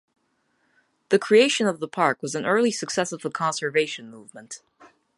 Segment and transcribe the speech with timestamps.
[1.09, 4.63] The creation of the park was an early success of the conservation movement.